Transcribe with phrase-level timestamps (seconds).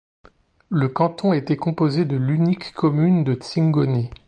[0.71, 4.09] Le canton était composé de l'unique commune de Tsingoni.